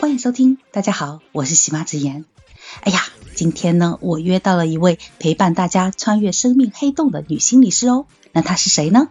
[0.00, 2.26] 欢迎收听，大家好，我是喜妈子言。
[2.82, 3.00] 哎呀，
[3.34, 8.04] 今天呢，我约到了一位陪伴大家穿越生命黑洞的女心理师哦。
[8.32, 9.08] 那她是谁呢？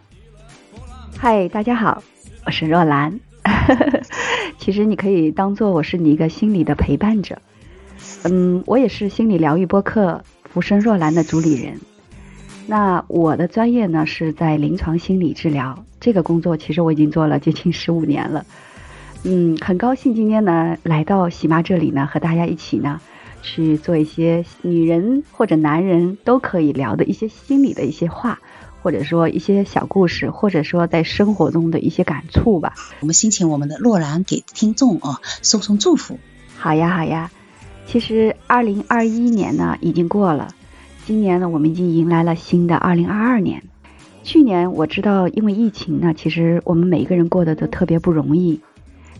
[1.18, 2.04] 嗨，大家好，
[2.46, 3.18] 我是若兰。
[4.60, 7.42] 其实你可以当做我是你一个心理的陪伴者。
[8.22, 10.22] 嗯，我也是心理疗愈播客
[10.52, 11.80] “浮生若兰”的主理人。
[12.66, 18.46] 那我的专业呢是在临床心理治疗，这个工作其实我已经做了接近十五年了。
[19.22, 23.00] 嗯，很高兴今天呢来到喜妈这里呢，和大家一起呢
[23.42, 28.40] 去做一些女人或者男人都可以聊的一些心理的一些话，
[28.82, 32.74] 或者说一些小故事，或者说在生活中的一些感触吧。
[33.00, 36.18] 我们先请我们的洛兰给听众啊送送祝福。
[36.56, 37.30] 好呀，好呀。
[37.86, 40.54] 其实二零二一年呢已经过了，
[41.06, 43.62] 今年呢我们已经迎来了新的二零二二年。
[44.22, 48.58] 去年我知道因为疫情呢，其实我们每一个人过得都特别不容易。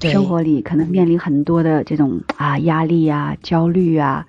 [0.00, 4.26] 生活里可能面临很多的这种啊压力啊、焦虑啊，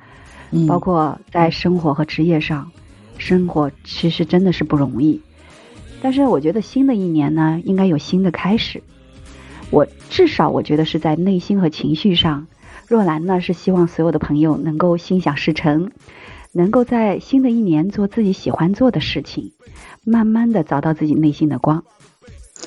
[0.67, 2.71] 包括在生活和职业上，
[3.17, 5.21] 生活其实真的是不容易。
[6.01, 8.83] 但是我觉得新的一年呢，应该有新的开始。
[9.71, 12.47] 我至少我觉得是在内心和情绪上，
[12.85, 15.91] 若兰呢是希望所有的朋友能够心想事成，
[16.55, 19.51] 能够在新的一年做自己喜欢做的事情，
[20.05, 21.83] 慢慢的找到自己内心的光。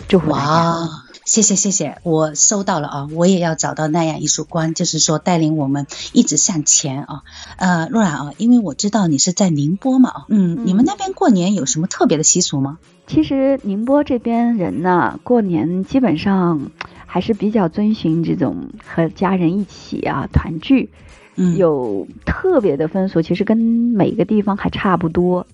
[0.09, 0.89] 祝福大家。
[1.25, 3.09] 谢谢谢谢，我收到了啊！
[3.13, 7.23] 我也要找到那样一束光，就是说带领我们一直向前啊。
[7.59, 12.79] 呃，若然啊，因为我知道你是在宁波嘛，嗯，你们那边过年有什么特别的习俗吗？
[13.07, 16.71] 其实宁波这边人呢，过年基本上
[17.11, 20.91] 还是比较遵循这种和家人一起啊团聚，
[21.37, 25.47] 嗯，有特别的风俗，其实跟每个地方还差不多。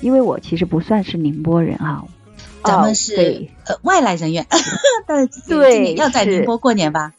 [0.00, 2.04] 因为我其实不算是宁波人啊。
[2.64, 4.46] 咱们是呃外来人员，
[5.06, 7.12] 但对要在宁波过年吧？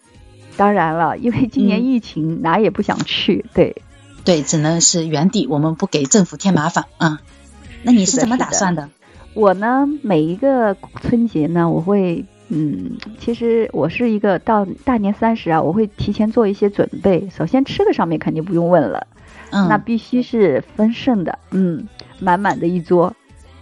[0.57, 3.81] 当然了，因为今年疫情哪也不想去，对
[4.25, 7.21] 对，只能是原地，我们不给政府添麻烦啊。
[7.83, 8.89] 那你是怎么打算的？
[9.33, 17.29] 我呢，每一个春节呢，我会嗯，其实我是一个到大年三十啊，我会提前做一些准备。
[17.35, 19.07] 首先吃的上面肯定不用问了，
[19.51, 21.87] 嗯，那必须是丰盛的，嗯，
[22.19, 23.13] 满满的一桌。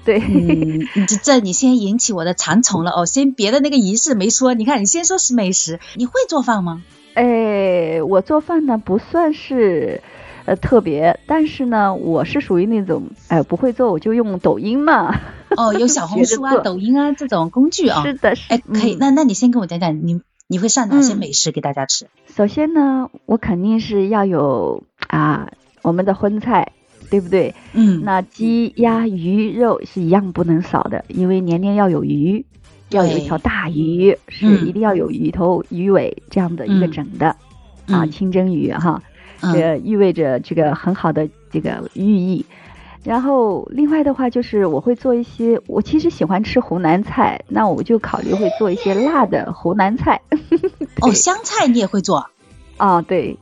[0.04, 3.08] 对，嗯，这这你先引起我的馋虫了哦。
[3.08, 6.84] 先别的那个仪式没说，你看你先说是美食，你会做饭吗？
[7.16, 10.02] 哎，我做饭呢不算是
[10.46, 15.20] 呃特别，但是呢我是属于那种哎不会做我就用抖音嘛。
[15.58, 18.04] 哦，有小红书啊、抖音啊这种工具啊。
[18.04, 18.54] 是的，是。
[18.54, 22.08] 哎，可以，那那你先跟我讲讲你你会上哪些美食给大家吃？
[22.36, 25.50] 首先呢，我肯定是要有啊
[25.82, 26.72] 我们的荤菜。
[27.08, 27.54] 对不对？
[27.74, 32.48] 嗯，那鸡鸭鱼肉是一样不能少的，因为年年要有鱼，
[32.90, 37.36] 要有一条大鱼，是一定要有鱼头鱼尾这样的一个整的
[37.86, 39.04] 啊，清蒸鱼哈，
[39.40, 42.44] 这意味着这个很好的这个寓意。
[43.06, 50.20] 然后另外的话就是我会做一些，我其实喜欢吃湖南菜，那我就考虑会做一些辣的湖南菜。
[51.02, 52.30] 哦，湘菜你也会做？
[52.78, 53.38] 啊，对。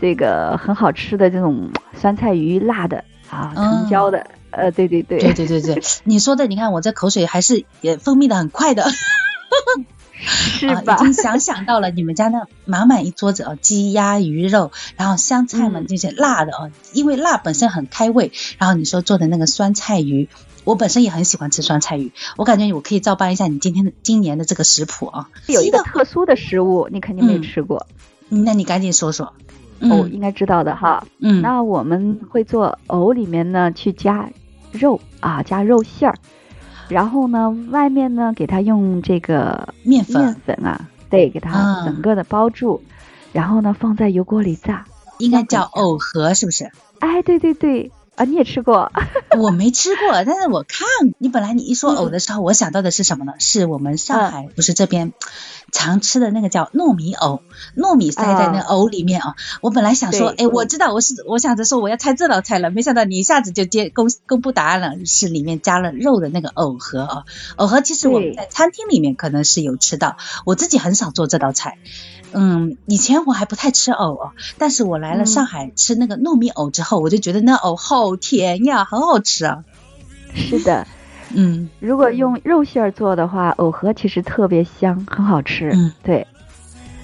[0.00, 8.86] 这个很好吃的这种酸菜鱼，辣的啊，藤椒的，呃，对对对，对对对对，你说的，你看我这口水还是也分泌的很快的，
[10.24, 10.96] 是吧？
[10.96, 20.28] 已经想想到了你们家那满满一桌子哦，鸡鸭鱼肉，然后香菜嘛这些辣的哦，因为辣本身很开胃，然后你说做的那个酸菜鱼，
[20.64, 25.28] 我本身也很喜欢吃酸菜鱼，我感觉我可以照搬一下你今天的今年的这个食谱啊。
[25.46, 27.86] 有一个特殊的食物，你肯定没吃过，
[28.28, 29.32] 那你赶紧说说。
[29.82, 34.28] 藕应该知道的哈，嗯，那我们会做藕里面呢去加
[34.72, 36.18] 肉啊，加肉馅儿，
[36.90, 42.82] 然后呢外面呢给它用这个面粉面粉啊，对，给它整个的包住，
[43.32, 44.84] 然后呢放在油锅里炸，
[45.18, 46.70] 应该叫藕盒是不是？
[46.98, 47.90] 哎，对对对。
[48.16, 48.92] 啊，你也吃过？
[49.38, 50.86] 我没吃过，但是我看
[51.18, 53.32] 你本来你一说藕的时候，我想到的是什么呢？
[53.38, 55.12] 是我们上海不是这边
[55.72, 57.40] 常吃的那个叫糯米藕，
[57.76, 59.34] 糯米塞在那藕里面啊。
[59.62, 67.24] 我本来想说，哎，我知道，我是我想着说我要猜这道菜了，没想到你一下子就接公公布答案了，是里面加了肉的那个藕盒啊。
[67.56, 71.78] 藕盒其实我们在餐厅里面可能是有吃到，我自己很少做这道菜。
[72.32, 79.64] 嗯，以前我还不太吃藕哦，但是我来了上海吃那个糯米藕之后，我就觉得那藕好甜呀，很好吃啊。
[80.34, 80.86] 是的，
[81.34, 85.70] 嗯，如果用肉馅儿做的话，藕盒其实特别香，很好吃。
[85.72, 86.26] 嗯，对，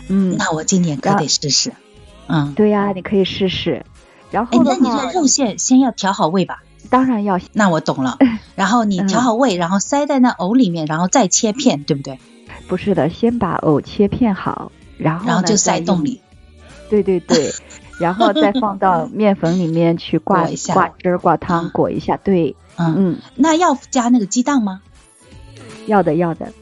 [0.09, 1.73] 嗯，那我今年可得试试。
[2.29, 3.85] 嗯，对呀，你可以试试。
[4.31, 6.63] 然后，那你这肉馅先要调好味吧？
[6.91, 7.41] 当然要。
[7.53, 8.19] 那我懂了。
[8.55, 12.19] 然后你调好味，然后塞在那藕里面，然后再切片，对不对？
[12.69, 16.21] 不是的，先把藕切片好，然后然后就塞塞洞里。
[16.89, 17.53] 对 对对，
[18.01, 22.17] 然后再放到面粉里面去挂一下挂汁儿、挂汤，嗯裹一下。
[22.17, 24.83] 对，嗯，嗯，那要加那个鸡蛋吗？
[25.87, 26.53] 要的要的，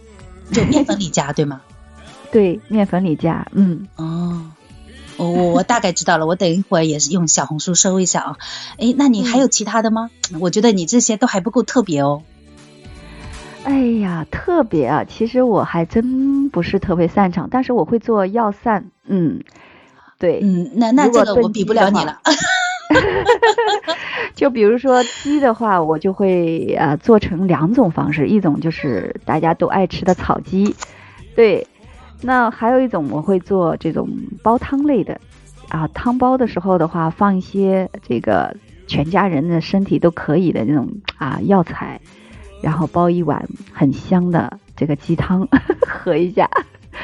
[0.52, 1.60] 就面粉里加对吗？
[2.32, 3.86] 对，面粉里加，嗯。
[3.96, 4.50] 哦，
[5.16, 8.36] 我我我大概知道了，我等一会儿也是用小红书搜一下啊。
[8.78, 10.10] 哎，那你还有其他的吗？
[10.40, 12.22] 我觉得你这些都还不够特别哦。
[13.64, 15.04] 哎呀，特别啊！
[15.04, 18.90] 其实我还真不是特别擅长，但是我会做药膳。
[19.06, 19.42] 嗯，
[20.18, 22.20] 对，嗯，那那这个我比不了你了。
[24.34, 30.76] 就比如说鸡的话，我就会呃做成两种方式，一种就是大家都爱吃的炒鸡，
[31.34, 31.66] 对，
[32.20, 34.08] 那还有一种我会做这种
[34.42, 35.18] 煲汤类的，
[35.68, 38.54] 啊，汤煲的时候的话放一些这个
[38.86, 42.00] 全家人的身体都可以的那种啊药材，
[42.64, 45.46] 然后煲一碗很香的这个鸡汤
[45.86, 46.48] 喝一下，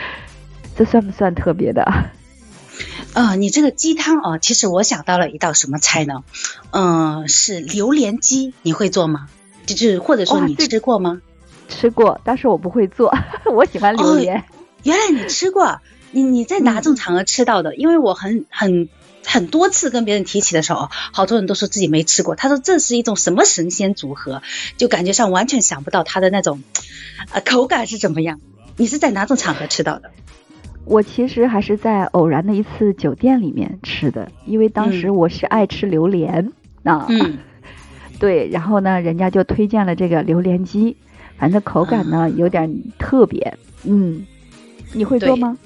[0.74, 1.84] 这算不算特别的？
[3.12, 6.24] 呃，你这个鸡汤哦，其实我想到了一道什么菜呢？
[6.70, 9.28] 嗯、是榴莲鸡，你会做吗？
[9.66, 11.20] 就是或者说你吃过吗？
[11.68, 13.14] 吃过，但是我不会做，
[13.52, 14.44] 我喜欢榴哦莲。
[14.82, 15.80] 原来你吃过，
[16.10, 17.76] 你你在哪嗯种场合吃到的？
[17.76, 18.88] 因为我很很
[19.24, 22.34] 很多次跟别人提起的时候，好多人都说自己没吃过。
[22.36, 24.42] 他说这是一种什么神仙组合，
[24.76, 26.62] 就感觉上完全想不到它的那种
[27.32, 28.40] 呃口感是怎么样。
[28.76, 30.10] 你是在哪种场合吃到的？
[30.86, 36.52] 我其实还是在偶然的一次酒店里面吃的，因为当时嗯我是爱吃榴莲、
[36.82, 37.38] 啊，嗯，
[38.18, 40.96] 对，然后呢，人家就推荐了这个榴莲鸡，
[41.38, 44.26] 反正口感呢、有点特别，嗯，
[44.94, 45.58] 你会做吗？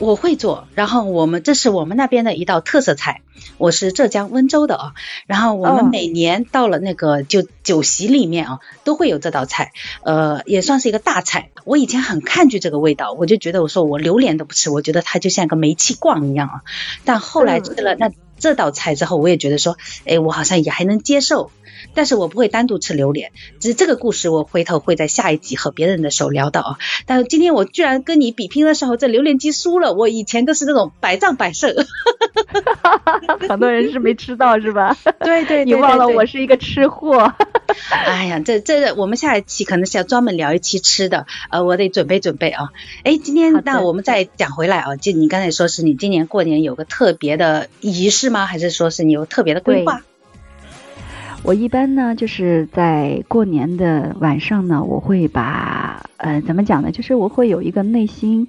[0.00, 3.20] 我会做，然后我们这是我们那边的一道特色菜，
[3.58, 4.94] 我是浙江温州的啊，
[5.26, 11.50] 然后我们哦每年到了那个就酒席里面啊，都会有这道菜，呃，也算是一个大菜。
[11.64, 16.62] 我以前很抗拒这个味道，我就觉得我说我榴莲都不吃，我觉得它就像个煤气罐一样啊。
[17.04, 21.50] 但后来嗯吃了那这道菜之后，我也觉得说，哎，我好像也还能接受。
[21.94, 26.78] 但是我不会单独吃榴莲，只是这个故事我回头会在下一集和别人的时候聊到啊。
[27.06, 29.94] 但是今天我居然跟你比拼的时候，这榴莲鸡输了。
[29.94, 31.74] 我以前都是那种百战百胜。
[33.48, 34.94] 很多人是没吃到是吧？
[35.24, 37.32] 对对你忘了我是一个吃货。
[37.88, 42.68] 哎呀，这这我们下一期可能是要专门聊一期吃的，呃，我得准备准备啊。
[43.04, 48.46] 哎，今天好那我们再讲回来啊，就你刚才说是你今年过年有个特别的仪式吗？
[48.46, 50.00] 还是说是你有特别的规划？
[51.42, 56.92] 我一般呢，就是在过年的晚上呢，我会把呃怎么讲呢？
[56.92, 58.46] 就是我会有一个内心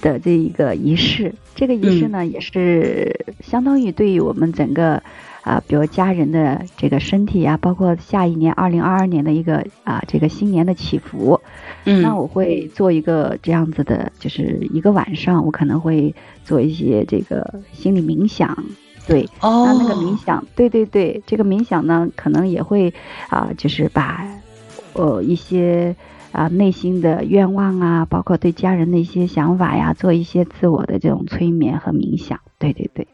[0.00, 5.02] 的这一个仪式，这个仪式呢，也是相当于对于我们整个
[5.42, 11.40] 啊、比如家人的这个身体啊，包括下一年二零二二年的一个啊、这个新年的祈福。
[11.86, 16.14] 嗯，那我会做一个这样子的，就是一个晚上，我可能会
[16.44, 18.64] 做一些这个心理冥想。
[19.08, 22.92] 对，哦，那那个冥想，对对对，这个冥想呢，可能也会
[23.30, 24.22] 啊、就是把
[24.92, 25.96] 呃一些
[26.30, 32.38] 啊、内心的愿望啊，包括对家人的一些想法呀，做一些自我的这种催眠和冥想。
[32.58, 33.08] 对对对，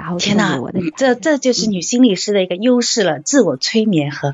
[0.00, 4.32] 然后天哪呐，这这就是女心理师的一个优势了，自我催眠和，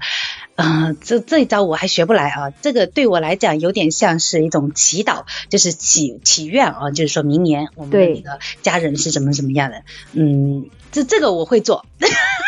[0.54, 2.50] 呃，这这一招我还学不来啊。
[2.62, 9.82] 这个对我来讲有点像是一种祈祷，就是祈祈愿啊，就是说明年我们的对那个家人是怎么怎么样的。
[10.12, 11.84] 嗯，这这个我会做，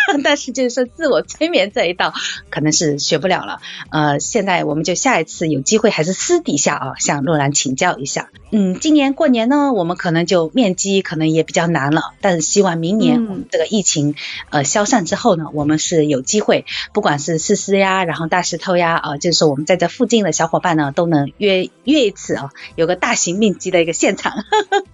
[0.25, 2.15] 但是就是说自我催眠这一道
[2.51, 3.61] 可能是学不了了。
[3.91, 8.31] 呃，现在我们就下一次有机会还是私底下啊，向洛兰请教一下。
[8.51, 14.15] 嗯，今年过年呢，我们可能就面基可能也比较难了，但是希望明年嗯我们这个疫情
[14.51, 24.45] 呃消散之后呢，我们是有机会，不管是思思呀，然后大石头呀，啊、就是说我们在这附近的小伙伴呢，都能约约一次啊，有个大型面基的一个现场。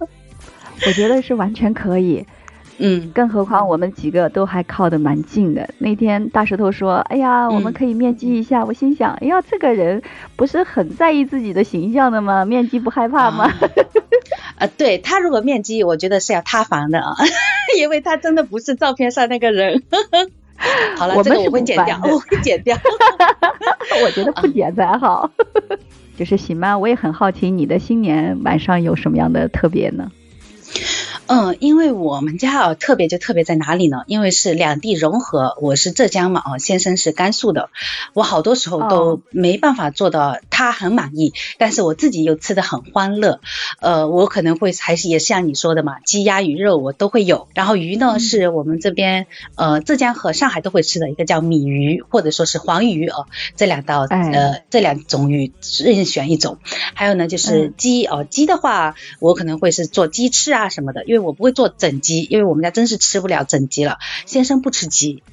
[0.85, 2.25] 我觉得是完全可以。
[2.77, 5.69] 嗯，更何况我们几个都还靠得蛮近的。
[5.77, 8.65] 那天大石头说：“哎呀，我们嗯可以面基一下。
[8.65, 10.01] 我心想：“哎呀，这个人
[10.35, 12.43] 不是很在意自己的形象的吗？
[12.45, 13.49] 面基不害怕吗？”
[14.59, 17.15] 啊， 对他如果面基，我觉得是要塌房的啊，
[17.79, 19.83] 因为他真的不是照片上那个人。
[20.97, 22.77] 好了，这个我会剪掉，我会剪掉。
[24.03, 25.29] 我觉得不剪才好。
[26.17, 30.11] 就是行吗，我也很好奇你的新年晚上有什么样的特别呢？
[31.27, 34.03] 嗯，因为我们家啊特别就特别在哪里呢？
[34.05, 37.69] 因为是两地融合，我是浙江嘛，哦，先生是甘肃的，
[38.13, 43.39] 我好多时候都没办法做到他很满意，但是我自己又吃的很欢乐。
[43.81, 47.47] 呃，我可能会还是也像你说的嘛，鸡鸭鱼肉我都会有。
[47.55, 55.53] 然后鱼呢，是我们这边呃浙江和上海都会吃的一个叫米鱼，或者说是黄鱼哦，这两道呃这两种鱼
[55.83, 56.59] 任选一种。
[56.93, 65.23] 还有呢就是鸡哦，鸡的话我可能会是做鸡翅啊什么的，因为我不会做整鸡，因为我们家真是吃不了整鸡了，先生不吃鸡。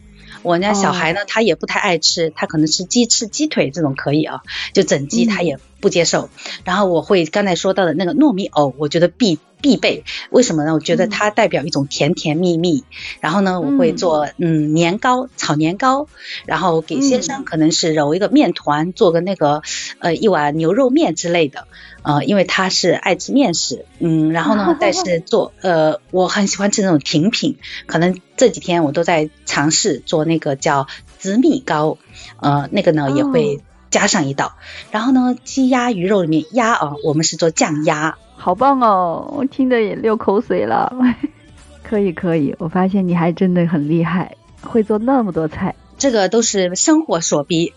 [0.42, 4.40] 我家小孩呢，他也不太爱吃，他可能吃鸡翅、鸡腿这种可以啊，
[4.72, 6.30] 就整鸡他也不接受。
[6.64, 10.04] 然后我会刚才说到的那个糯米藕，我觉得必必备。
[10.31, 10.75] 为什么呢？
[10.75, 12.85] 我觉得它代表一种甜甜蜜蜜。
[13.21, 16.09] 然后呢，我会做嗯年糕，炒年糕，
[16.45, 19.62] 然后给先生可能是揉一个面团，做个那个
[20.00, 21.66] 呃一碗牛肉面之类的。
[22.02, 30.88] 呃，因为他是爱吃面食，嗯，然后呢， 但是做呃，我很喜欢吃那种甜品，可能这几天我都在尝试做那个叫
[31.21, 31.99] 紫米糕，
[32.40, 34.57] 呃，那个呢也会加上一道，
[34.90, 40.92] 然后呢，鸡鸭鱼肉里面鸭啊，我们是做酱鸭，好棒哦，我听得也流口水了，
[41.84, 47.72] 可以可以，我发现你还真的很厉害，会做那么多菜，这个都是生活所逼。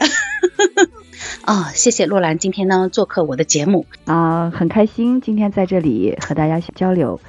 [1.44, 7.20] 啊， 谢谢洛兰今天呢做客我的节目啊，很开心今天在这里和大家交流。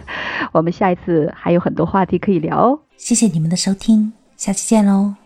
[0.52, 2.80] 我们下一次还有很多话题可以聊哦。
[2.98, 5.21] 谢谢你们的收听，下期见喽。